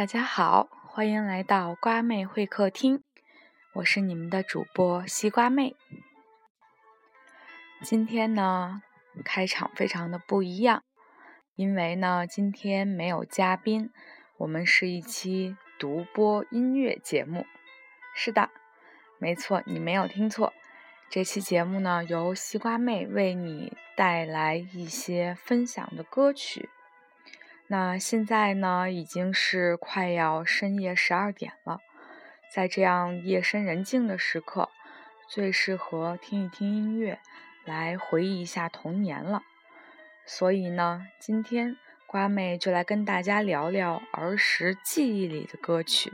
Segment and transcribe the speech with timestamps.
[0.00, 3.02] 大家好，欢迎来到瓜妹会客厅，
[3.74, 5.76] 我是你们的主播西瓜妹。
[7.82, 8.80] 今天呢，
[9.22, 10.82] 开场非常的不一样，
[11.54, 13.90] 因为呢，今天没有嘉宾，
[14.38, 17.44] 我们是一期独播音乐节目。
[18.14, 18.48] 是的，
[19.18, 20.54] 没错，你没有听错，
[21.10, 26.70] 这期节目呢，由西瓜妹为你带来一些分享的歌曲。
[27.72, 31.78] 那现在呢，已经是快要深夜十二点了，
[32.52, 34.68] 在这样夜深人静的时刻，
[35.28, 37.20] 最适合听一听音乐，
[37.64, 39.44] 来回忆一下童年了。
[40.26, 41.76] 所以呢，今天
[42.08, 46.12] 瓜妹就来跟大家聊聊儿时记忆里的歌曲。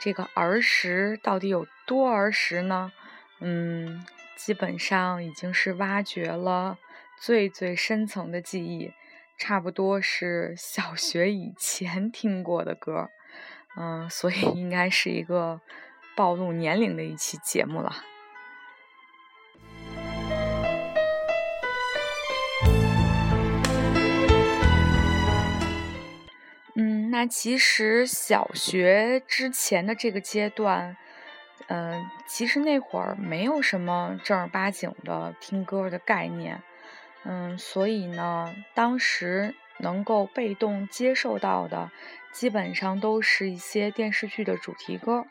[0.00, 2.90] 这个儿时到底有多儿时呢？
[3.40, 4.02] 嗯，
[4.34, 6.78] 基本上已经是挖掘了
[7.20, 8.94] 最最深层的记忆。
[9.44, 13.10] 差不多是小学以前听过的歌，
[13.76, 15.60] 嗯，所以应该是一个
[16.14, 17.92] 暴露年龄的一期节目了。
[26.76, 30.96] 嗯，那其实小学之前的这个阶段，
[31.66, 36.62] 嗯，其实那会儿没有什么正儿八经的听歌的概念。
[37.24, 41.90] 嗯，所以呢，当时能够被动接受到的，
[42.32, 45.24] 基本上都是一些电视剧的主题歌。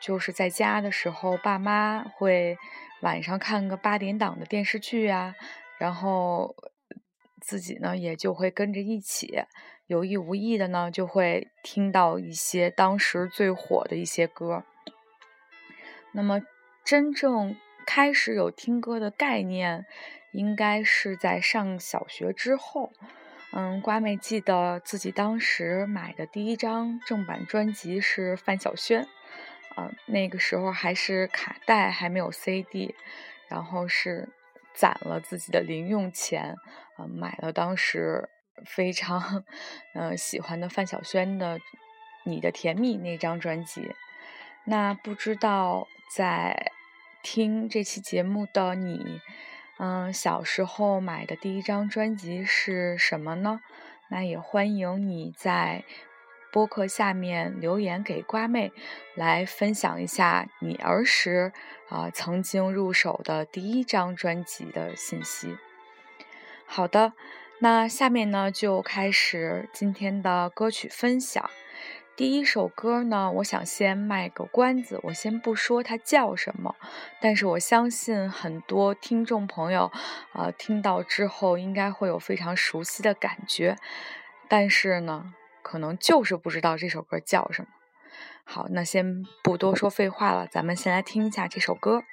[0.00, 2.56] 就是在家的时候，爸妈会
[3.02, 5.34] 晚上看个八点档的电视剧啊，
[5.78, 6.56] 然后
[7.40, 9.44] 自己呢也就会跟着一起，
[9.86, 14.64] 有意无意的呢就会听到一些当时最火的一些歌。
[16.12, 16.40] 那么，
[16.84, 19.84] 真正开始有听歌的概念。
[20.34, 22.92] 应该是在上小学之后，
[23.52, 29.06] 嗯，瓜妹记得自己当时买的第一张正版专辑是范晓萱，
[29.76, 32.96] 嗯，那个时候还是卡带，还没有 CD，
[33.48, 34.28] 然后是
[34.74, 36.56] 攒了自己的零用钱，
[36.98, 38.28] 嗯，买了当时
[38.66, 39.44] 非常
[39.94, 41.58] 嗯喜欢的范晓萱的
[42.24, 43.94] 《你的甜蜜》那张专辑。
[44.64, 46.72] 那不知道在
[47.22, 49.20] 听这期节目的你。
[49.78, 53.60] 嗯，小时候买的第一张专辑是什么呢？
[54.08, 55.84] 那也欢迎你在
[56.52, 58.72] 播客下面留言给瓜妹，
[59.16, 61.52] 来分享一下你儿时
[61.88, 65.56] 啊曾经入手的第一张专辑的信息。
[66.64, 67.12] 好的，
[67.58, 71.50] 那下面呢就开始今天的歌曲分享。
[72.16, 76.76] 第一首歌呢，我想先卖个关子，我先不说它叫什么，
[77.20, 79.90] 但是我相信很多听众朋友，
[80.32, 83.76] 啊，听到之后应该会有非常熟悉的感觉，
[84.46, 87.68] 但是呢，可能就是不知道这首歌叫什么。
[88.44, 92.04] 好，那先不多说废话了，咱们先来听一下这首歌。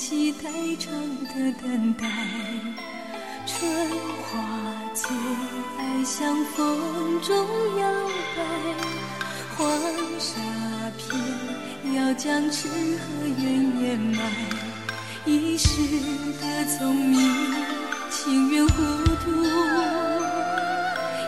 [0.00, 0.90] 期待长
[1.26, 2.06] 的等待，
[3.46, 3.86] 春
[4.22, 4.40] 花
[4.94, 5.08] 结，
[5.76, 7.46] 爱像风中
[7.78, 7.86] 摇
[8.34, 8.42] 摆，
[9.58, 9.68] 黄
[10.18, 10.40] 沙
[10.96, 13.44] 片要将痴和怨
[13.82, 14.22] 掩埋，
[15.26, 15.68] 一世
[16.40, 17.20] 的聪明
[18.08, 18.82] 情愿糊
[19.22, 19.30] 涂，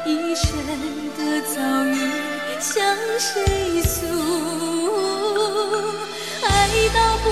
[0.06, 0.48] 一生
[1.19, 1.94] 的遭遇
[2.58, 4.06] 向谁诉？
[6.44, 7.28] 爱到不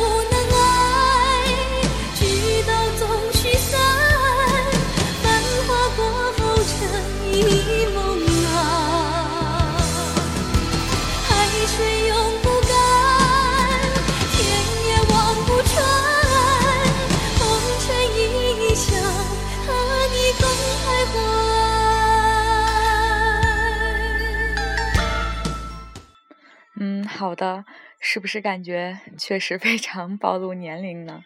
[27.20, 27.66] 好的，
[27.98, 31.22] 是不是感觉确实非常暴露年龄呢？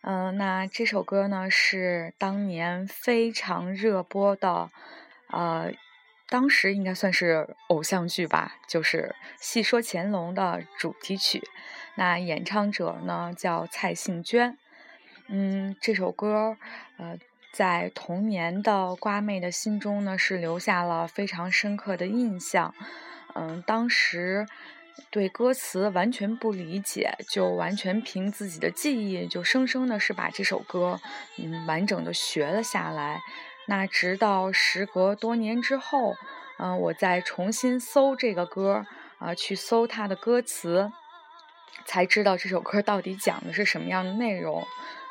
[0.00, 4.68] 嗯，那这首歌呢是当年非常热播的，
[5.28, 5.70] 呃，
[6.28, 11.44] 当时应该算是偶像剧吧，就是《戏说乾隆》的主题曲。
[11.94, 14.58] 那演唱者呢叫蔡幸娟。
[15.28, 16.56] 嗯，这首歌，
[16.96, 17.16] 呃，
[17.52, 22.74] 在童年的瓜妹的心中呢，是留下了非常深刻的印象。
[23.34, 24.48] 嗯，当时
[25.10, 31.00] 对歌词完全不理解，就完全凭自己的记忆，就生生的是把这首歌，
[31.36, 33.20] 嗯，完整的学了下来。
[33.66, 36.16] 那直到时隔多年之后，
[36.58, 38.86] 嗯，我再重新搜这个歌，
[39.18, 40.90] 啊，去搜它的歌词，
[41.84, 44.66] 才知道这首歌到底讲的是什么样的内容。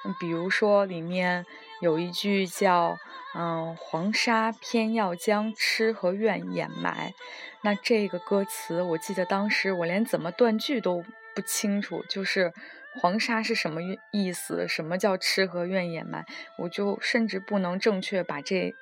[0.05, 1.45] 嗯，比如说里面
[1.81, 2.97] 有一句叫
[3.35, 7.13] “嗯，黄沙偏要将痴和怨掩埋”，
[7.61, 11.03] 那这个歌词，我记得当时我连怎么断句都
[11.35, 12.53] 不清楚，就是。
[12.99, 13.79] 黄沙是什么
[14.09, 14.67] 意思？
[14.67, 16.25] 什么叫痴和怨掩埋？
[16.57, 18.73] 我就甚至不能正确把这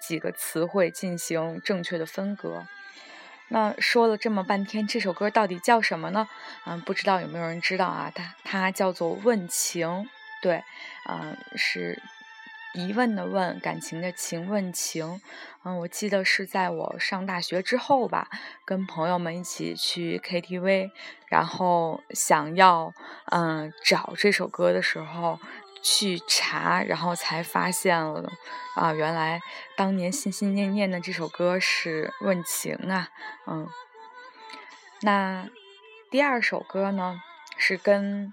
[0.00, 2.66] 几个词汇进行正确的分隔。
[3.48, 6.30] 那说了这么半天，这首歌到底叫什么呢？
[6.64, 8.10] 嗯，不知道有没有人知道啊？
[8.14, 9.86] 它它叫做《问情》，
[10.40, 10.64] 对，
[11.10, 12.00] 嗯，是。
[12.74, 15.20] 疑问的问，感情的情，问情。
[15.62, 18.28] 嗯，我记得是在我上大学之后吧，
[18.64, 20.90] 跟朋友们一起去 KTV，
[21.28, 22.92] 然后想要
[23.26, 25.38] 嗯找这首歌的时候
[25.82, 28.32] 去查，然后才发现了
[28.74, 29.40] 啊，原来
[29.76, 33.10] 当年心心念念的这首歌是问情啊。
[33.46, 33.68] 嗯，
[35.02, 35.48] 那
[36.10, 37.20] 第二首歌呢，
[37.56, 38.32] 是跟。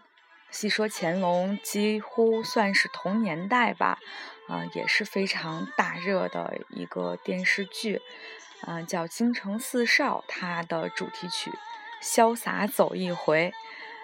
[0.52, 4.00] 细说乾隆几乎算是同年代吧，
[4.48, 8.02] 啊，也是非常大热的一个电视剧，
[8.62, 11.52] 啊，叫《京城四少》，它的主题曲
[12.04, 13.52] 《潇洒走一回》，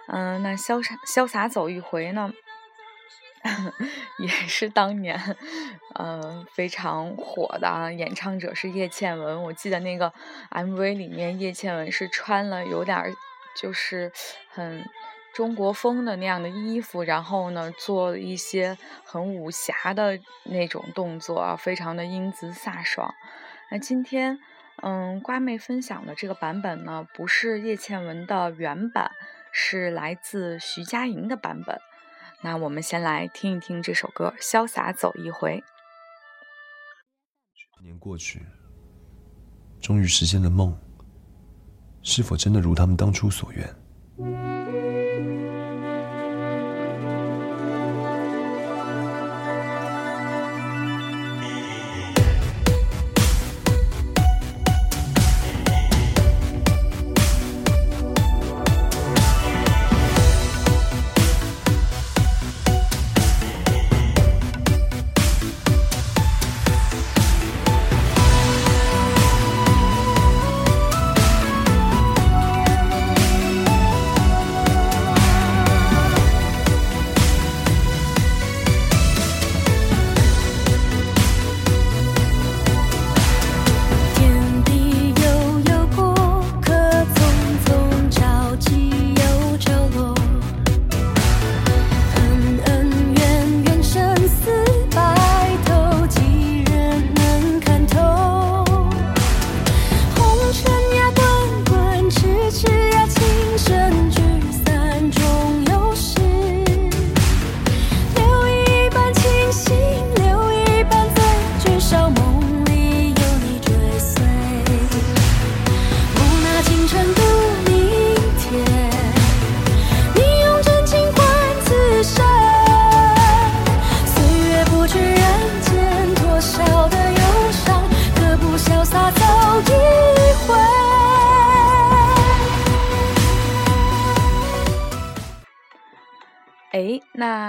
[0.07, 2.31] 嗯，那《潇洒潇洒走一回》呢，
[4.19, 5.36] 也是当年，
[5.95, 10.13] 嗯，非常火的啊，演唱者是叶倩文，我记得那个
[10.51, 13.12] MV 里面叶倩文是穿了有点
[13.59, 14.12] 就是
[14.50, 14.88] 很。
[15.35, 23.13] 中国风的那样的衣服，然后呢，做一些很武侠的那种动作啊，非常的英姿飒爽。
[23.69, 24.39] 那今天，
[24.81, 29.11] 嗯，瓜妹分享的这个版本呢，不是叶倩文的原版，
[29.51, 31.81] 是来自徐佳莹的版本。
[32.41, 35.61] 那我们先来听一听这首歌《潇洒走一回》。
[37.75, 38.45] 多年过去，
[39.81, 40.79] 终于实现了梦，
[42.01, 44.54] 是否真的如他们当初所愿？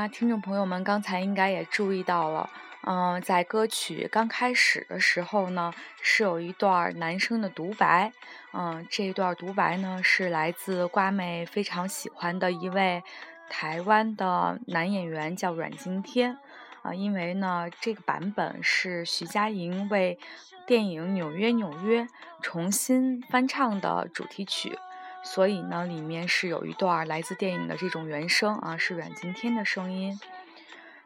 [0.09, 2.49] 听众朋友们刚才应该也注意到了，
[2.83, 8.13] 嗯，在歌曲刚开始的时候呢，是有一段男生的独白，
[8.53, 13.03] 嗯，这一段独白呢是来自瓜妹非常喜欢的一位
[13.51, 16.39] 台湾的男演员，叫阮经天，
[16.83, 20.19] 啊，因为呢这个版本是徐佳莹为
[20.67, 22.03] 电影《纽约纽约》
[22.41, 24.79] 重新翻唱的主题曲。
[25.27, 30.19] 所以呢，里面是有一段来自电影的这种原声啊，是阮经天的声音。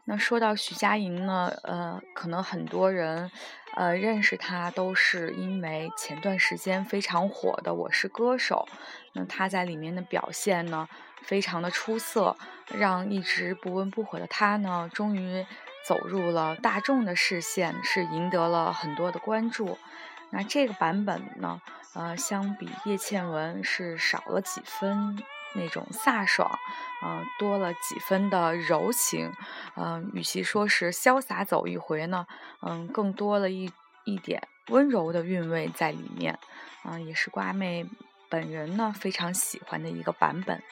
[0.05, 3.31] 那说到徐佳莹呢，呃，可能很多人，
[3.75, 8.67] 呃，认识她都是因为前段时间非常火的《我是歌手》，
[9.13, 10.87] 那她在里面的表现呢，
[11.23, 12.37] 非常的出色，
[12.67, 15.45] 让一直不温不火的她呢，终于
[15.87, 19.77] 走入了大众的视线，是赢得了很多的关注。
[20.31, 21.61] 那这个版本呢，
[21.93, 25.21] 呃，相比叶倩文是少了几分
[25.53, 26.49] 那种飒爽，
[27.03, 29.31] 嗯，多了几分的柔情，
[29.75, 32.25] 嗯，与其说是潇洒走一回呢，
[32.61, 33.71] 嗯，更多了一
[34.05, 36.39] 一点温柔的韵味在里面，
[36.85, 37.85] 嗯，也是瓜妹
[38.29, 40.63] 本人呢非常喜欢的一个版本。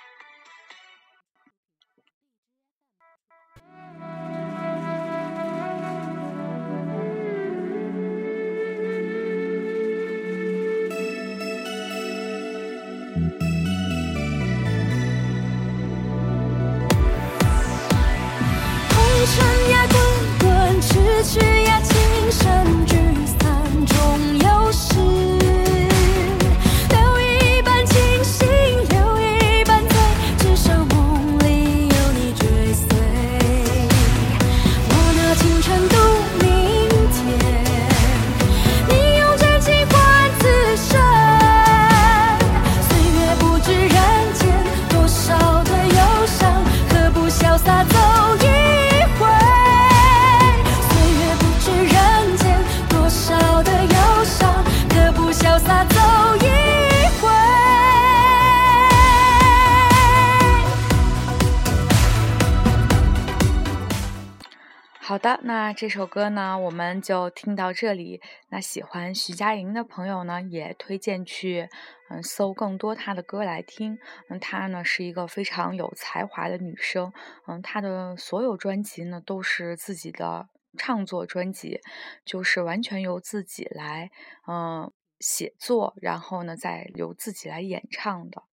[65.30, 68.20] 的，那这首歌呢，我们就听到这里。
[68.50, 71.70] 那喜欢徐佳莹的朋友呢，也推荐去
[72.10, 74.00] 嗯搜更多她的歌来听。
[74.30, 77.14] 嗯，她呢是一个非常有才华的女生。
[77.46, 81.80] 嗯，她的所有专辑呢都是自己的创作专辑，
[82.26, 84.10] 就是完全由自己来
[84.48, 88.49] 嗯写作，然后呢再由自己来演唱的。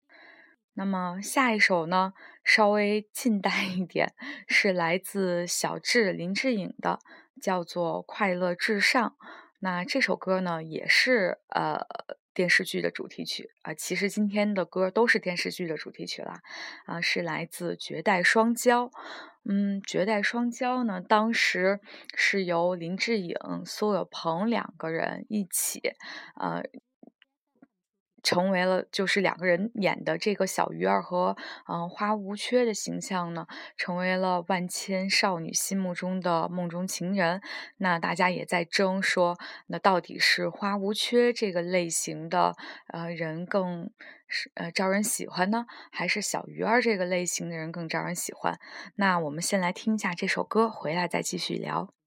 [0.76, 2.14] 那么下一首呢，
[2.44, 4.14] 稍微近代一点，
[4.48, 7.00] 是来自小智林志颖的，
[7.40, 9.10] 叫做《快乐至上》。
[9.60, 11.86] 那这首歌呢，也是呃
[12.34, 13.74] 电视剧的主题曲啊。
[13.76, 16.42] 其实今天的歌都是电视剧的主题曲啦，
[16.86, 18.90] 啊，是来自《绝代双骄》。
[19.46, 21.80] 嗯，《绝代双骄》呢，当时
[22.16, 25.80] 是由林志颖、苏有朋两个人一起，
[26.40, 26.64] 呃。
[28.24, 31.36] 成为了就是两个人演的这个小鱼儿和
[31.68, 33.46] 嗯花无缺的形象呢，
[33.78, 37.42] 成为了万千少女心目中的梦中情人。
[37.78, 39.38] 那大家也在争说，
[39.68, 42.56] 那到底是花无缺这个类型的
[42.88, 43.92] 呃人更
[44.28, 48.58] 是呃招人喜欢呢，还是小鱼儿这个类型的人更招人喜欢？
[48.96, 52.03] 那我们先来听一下这首歌，回来再继续聊。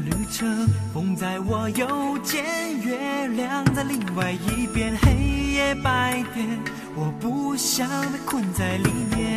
[0.00, 2.44] 旅程风在我右肩
[2.80, 5.12] 月亮在另外一边黑
[5.54, 6.46] 夜白天
[6.94, 9.27] 我不想被困在里面。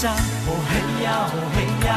[0.00, 1.92] 上，哦嘿呀哦嘿呀，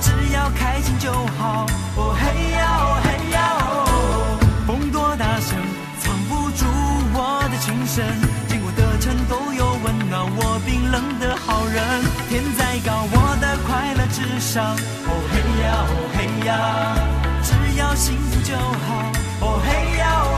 [0.00, 3.38] 只要开心就好，哦嘿呀哦嘿呀
[3.70, 5.54] 哦，风多大声
[6.00, 6.66] 藏不住
[7.14, 8.04] 我的情深，
[8.48, 12.02] 经过的城都有温暖我冰冷的好人。
[12.28, 16.18] 天再高，我的快乐至上，哦嘿呀哦嘿
[16.48, 16.98] 呀，
[17.44, 20.34] 只要幸福就好，哦嘿呀哦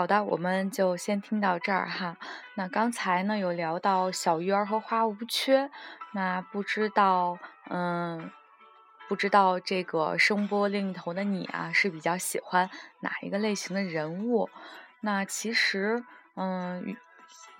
[0.00, 2.16] 好的，我们就先听到这儿哈。
[2.54, 5.70] 那刚才呢有聊到小鱼儿和花无缺，
[6.12, 7.38] 那不知道，
[7.68, 8.30] 嗯，
[9.10, 14.48] 不知道这个声波另一头的你啊，是比较喜欢哪一个类型的人物？
[15.02, 16.02] 那其实，
[16.34, 16.96] 嗯。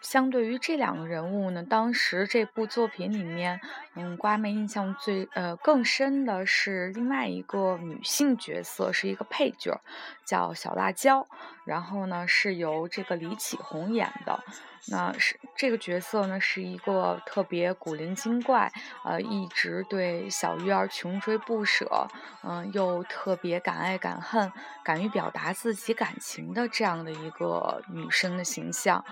[0.01, 3.61] 相对于这两个人物呢，当时这部作品里面，
[4.03, 9.81] 嗯，瓜妹印象最呃更深的是另外一个女性角色，是一个配角，
[10.25, 11.27] 叫小辣椒。
[11.65, 14.43] 然后呢，是由这个李启红演的。
[14.89, 18.73] 那是这个角色呢，是一个特别古灵精怪，
[19.05, 22.09] 呃，一直对小鱼儿穷追不舍，
[22.43, 24.51] 嗯，又特别敢爱敢恨，
[24.83, 29.05] 敢于表达自己感情的这样的一个女生的形象。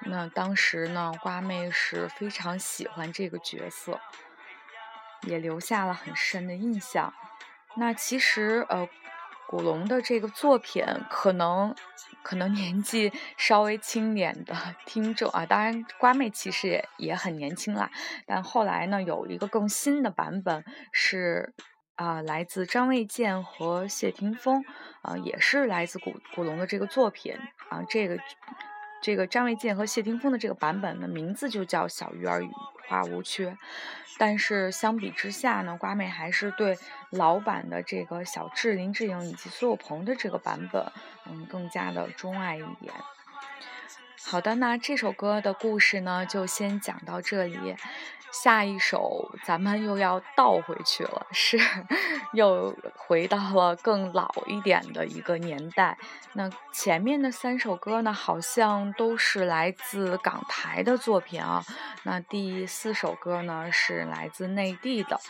[0.00, 3.98] 那当时呢，瓜妹是非常喜欢这个角色，
[5.26, 7.12] 也留下了很深的印象。
[7.76, 8.88] 那其实，呃。
[9.46, 11.72] 古龙的这个作品，可能
[12.24, 17.90] 可能年纪稍微轻点的听众啊，当然瓜妹其实也也很年轻啦。
[18.26, 21.54] 但后来呢，有一个更新的版本是
[21.94, 24.64] 啊，来自张卫健和谢霆锋
[25.02, 27.36] 啊，也是来自古古龙的这个作品
[27.68, 27.84] 啊。
[27.88, 28.18] 这个
[29.04, 32.48] 这个张卫健和谢霆锋的这个版本的名字就叫《小鱼儿与
[32.88, 33.50] 花无缺》。
[34.16, 36.78] 但是相比之下呢，瓜妹还是对
[37.10, 40.90] 老版的这个小智、林志颖以及苏有朋的这个版本，
[41.26, 42.94] 嗯，更加的钟爱一点。
[44.26, 47.76] 好的，那这首歌的故事呢，就先讲到这里。
[48.32, 51.56] 下一首咱们又要倒回去了，是
[52.32, 55.96] 又回到了更老一点的一个年代。
[56.32, 61.62] 那前面的三首歌呢，好像都是来自港台的作品啊。
[62.02, 65.20] 那第四首歌呢，是来自内地的，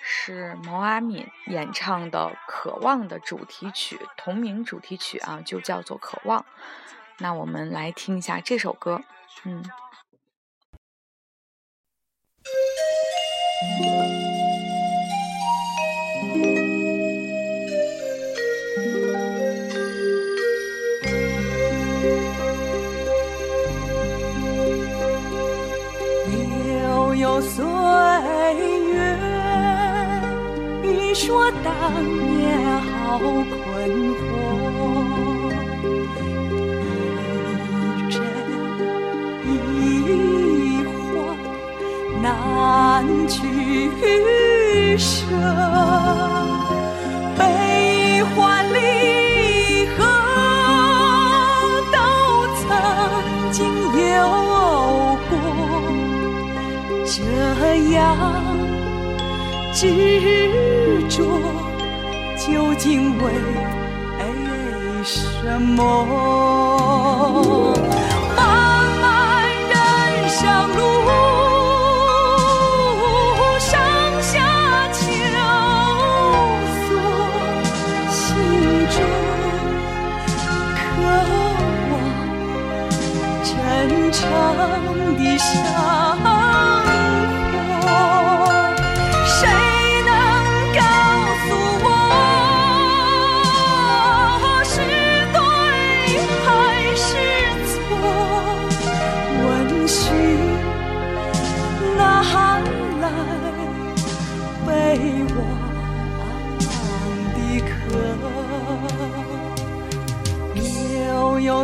[0.00, 6.40] 是毛阿敏演唱的《渴望》的主题曲，同名主题曲啊，就叫做《渴望》。
[7.18, 9.00] 那我们来听一下这首歌，
[9.44, 9.64] 嗯。
[26.66, 27.64] 悠悠岁
[28.92, 29.16] 月，
[30.82, 33.18] 你说当年好
[47.38, 49.98] 悲欢离合
[51.92, 51.96] 都
[52.60, 52.66] 曾
[53.52, 53.56] 经
[54.14, 54.18] 有
[55.30, 55.32] 过。
[57.06, 57.16] 这
[57.92, 57.96] 样
[59.72, 59.82] 执
[61.08, 61.16] 着，
[62.36, 63.24] 究竟为
[65.04, 65.82] 什么？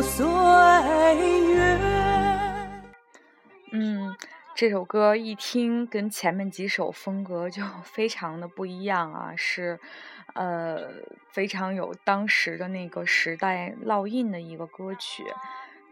[0.03, 1.79] 岁月。
[3.73, 4.17] 嗯，
[4.55, 9.79] 这首歌一听跟前面几首风格就 非常的不一样啊，是
[10.35, 10.89] 呃
[11.31, 15.25] 非常有当时的那个时代烙印的一个歌曲。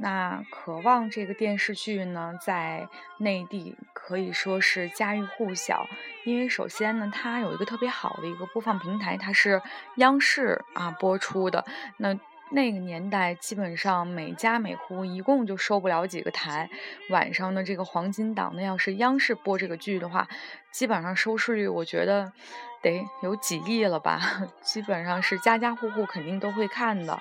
[0.01, 5.89] 那《渴望》这个电视剧呢，在内地可以说是家喻户晓，
[6.25, 9.61] 因为首先呢，它有一个特别好的一个播放平台，它是
[9.97, 11.65] 央视啊播出的。
[11.97, 12.17] 那
[12.51, 16.71] 那个年代，基本上每家每户一共就收不了几个台。
[17.11, 20.27] 晚上的这个黄金档，那要是央视播这个剧的话，
[20.73, 22.33] 基本上收视率我觉得
[22.83, 24.21] 得有几亿了吧。
[24.63, 27.21] 基本上是家家户户肯定都会看的。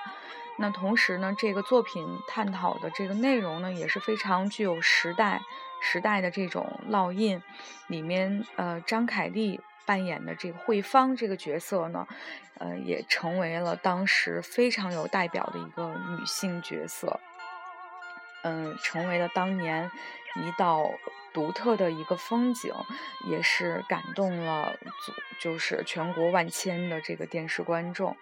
[0.60, 5.42] 那同时呢，这个作品探讨的这个内容呢，也是非常具有时代
[5.82, 7.42] 时代的这种烙印。
[7.88, 9.60] 里面呃，张凯丽。
[9.88, 12.06] 扮演的这个慧芳这个角色呢，
[12.60, 17.22] 呃，也成为了当时非常有代表的一个女性角色，
[18.44, 19.90] 嗯，成为了当年
[20.36, 20.92] 一道
[21.34, 22.74] 独特的一个风景，
[23.30, 24.78] 也是感动了
[25.40, 28.18] 就是全国万千的这个电视观众，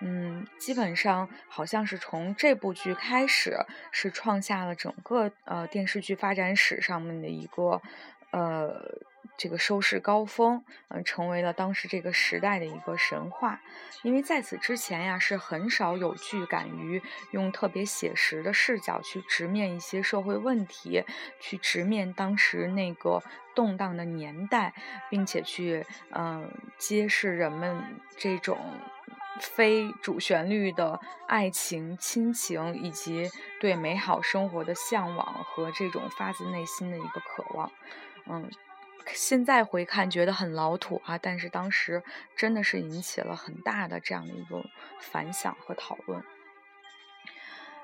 [0.00, 3.56] 嗯，基本上好像是从这部剧开始，
[3.90, 7.80] 是创下了整个呃电视剧发展史上面的一个。
[8.36, 9.06] 呃。
[9.38, 13.60] 这个收视高峰，嗯，成为了当时这个时代的一个神话。
[14.02, 21.04] 因为在此之前呀，是很少有剧敢于用特别写实的视角去直面一些社会问题，
[21.38, 23.22] 去直面当时那个
[23.54, 24.72] 动荡的年代，
[25.10, 27.84] 并且去嗯揭示人们
[28.16, 28.58] 这种
[29.38, 33.28] 非主旋律的爱情、亲情，以及
[33.60, 37.70] 对美好生活的向往和这种发自内心的一个渴望，
[38.28, 38.50] 嗯。
[39.14, 42.02] 现在回看觉得很老土啊，但是当时
[42.36, 44.64] 真的是引起了很大的这样的一个
[44.98, 46.24] 反响和讨论。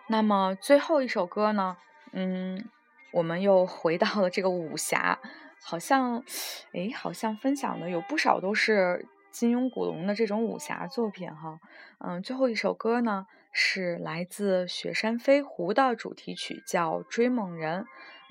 [0.09, 1.76] 那么最后一首歌呢，
[2.11, 2.68] 嗯，
[3.12, 5.20] 我们又回到了这个武侠，
[5.62, 6.24] 好像，
[6.72, 11.61] 哎，好像分享的有不少都是金庸、古龙的这种武侠作品哈。
[11.98, 17.84] 嗯，最后一首歌呢是来自《雪山飞狐》的主题曲，叫《追梦人》，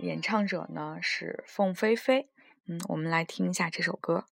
[0.04, 2.28] 演唱者呢是凤飞飞。
[2.66, 4.26] 嗯，我们来听一下这首歌。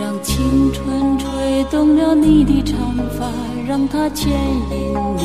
[0.00, 3.30] 让青春吹动了你的长发，
[3.70, 5.22] 让它牵引你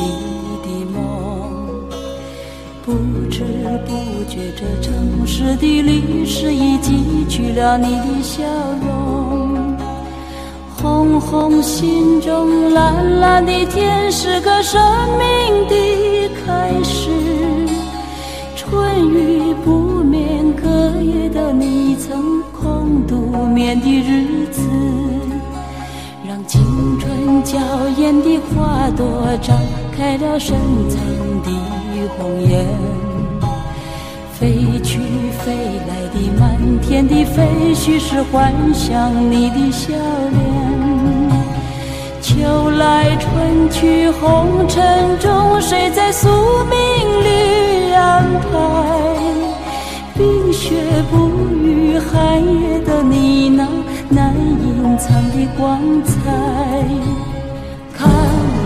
[0.62, 1.02] 的梦。
[2.84, 2.92] 不
[3.28, 3.42] 知
[3.84, 3.90] 不
[4.30, 8.44] 觉，这城市的历史已记取了你的笑
[8.86, 9.76] 容。
[10.80, 14.80] 红红心中，蓝蓝的天是个生
[15.18, 15.74] 命的
[16.46, 17.10] 开始。
[18.54, 20.68] 春雨不眠，隔
[21.02, 24.62] 夜的你曾空独眠的日子，
[27.46, 27.56] 娇
[27.96, 29.54] 艳的花朵绽
[29.96, 30.58] 开了深
[30.90, 30.98] 藏
[31.44, 31.50] 的。
[32.18, 32.64] 红颜，
[34.32, 34.98] 飞去
[35.40, 35.54] 飞
[35.88, 40.40] 来的满天的飞絮是幻想你的笑脸。
[42.20, 46.28] 秋来春去红尘中，谁在宿
[46.70, 46.76] 命
[47.24, 48.54] 里安排？
[50.14, 50.74] 冰雪
[51.10, 53.66] 不语，寒夜的你那
[54.08, 57.25] 难隐藏的光彩。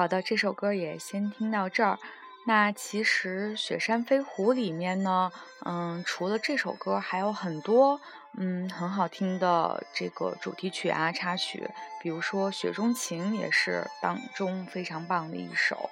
[0.00, 1.98] 好的，这首歌也先听到这儿。
[2.46, 5.30] 那其实《雪山飞狐》里面呢，
[5.66, 8.00] 嗯，除了这首歌，还有很多
[8.38, 11.68] 嗯很好听的这个主题曲啊、插曲，
[12.00, 15.90] 比如说《雪中情》也是当中非常棒的一首。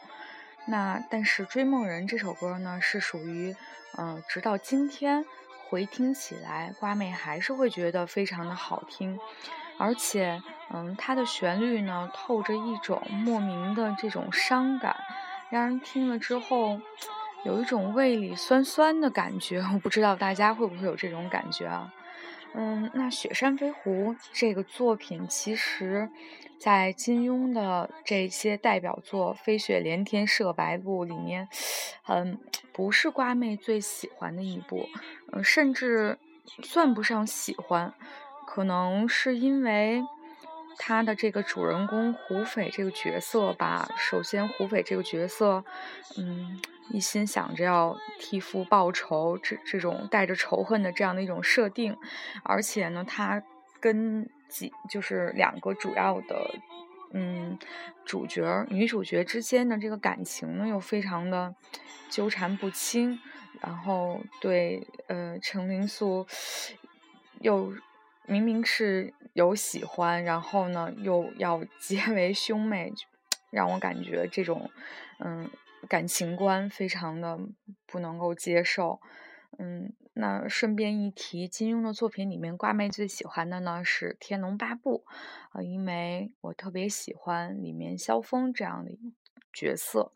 [0.64, 3.54] 那但是《追梦人》这首歌呢，是属于
[3.98, 5.22] 嗯，直到今天
[5.68, 9.20] 回听起来，瓜妹还是会觉得非常的好听，
[9.78, 10.42] 而且
[10.74, 14.96] 嗯，它的旋律呢，透着一种莫名的这种伤感。
[15.50, 16.78] 让人听了之后，
[17.44, 19.60] 有一种胃里酸酸的感觉。
[19.72, 21.92] 我不知道大家会不会有这种感觉啊？
[22.54, 26.10] 嗯，那《雪山飞狐》这个作品，其实，
[26.58, 31.48] 在金庸的这些代表作《飞雪连天射白鹿》里面，
[32.06, 32.38] 嗯，
[32.72, 34.88] 不是瓜妹最喜欢的一部，
[35.32, 36.18] 嗯，甚至
[36.62, 37.92] 算不上喜欢，
[38.48, 40.02] 可能是因为。
[40.80, 45.64] 他的这个主人公胡斐这个角色吧，首先胡斐这个角色，
[46.16, 51.96] 嗯，一心想着要替父报仇，这这种带着仇恨的这样的一种设定，
[52.44, 53.42] 而且呢，他
[53.80, 56.54] 跟几就是两个主要的，
[57.12, 57.58] 嗯，
[58.04, 61.52] 主角女主角之间的这个感情呢，又非常的
[62.08, 63.18] 纠缠不清，
[63.60, 66.24] 然后对呃程灵素
[67.40, 67.72] 又。
[68.28, 72.92] 明明是有喜欢，然后呢又要 结为兄妹，
[73.50, 74.70] 让我感觉这种
[75.18, 75.50] 嗯
[75.88, 77.38] 感情观非常的
[77.86, 79.00] 不能够接受。
[79.58, 85.04] 嗯，那顺便一提，金庸的作品里面，瓜妹最喜欢的呢是《天龙八部》，
[85.58, 88.92] 啊，因为我特别喜欢里面萧峰这样的
[89.58, 90.12] 角色。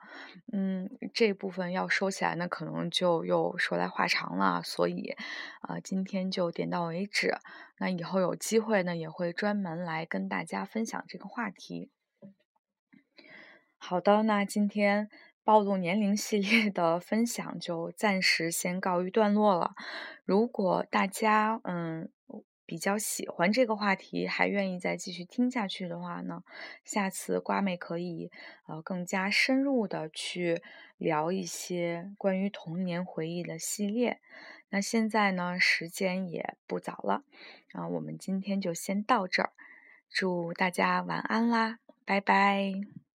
[0.53, 5.17] 嗯，这部分要收起来呢，可能就又说来话长了，所以，
[5.63, 7.37] 啊，今天就点到为止。
[7.79, 11.91] 那以后有机会呢，也会专门来跟大家分享这个话题。
[13.79, 15.09] 好的，那今天。
[15.45, 19.73] 暴露年龄系列的分享就暂时先告一段落了。
[20.25, 22.09] 如果大家嗯
[22.65, 26.43] 比较喜欢这个话题，还愿意再继续听下去的话呢，
[26.85, 28.31] 下次瓜妹可以
[28.67, 30.63] 呃更加深入的去
[30.97, 34.21] 聊一些关于童年回忆的系列。
[34.71, 37.25] 那现在呢时间也不早了
[37.73, 39.53] 啊，我们今天就先到这儿。
[40.09, 43.12] 祝大家晚安啦，拜拜。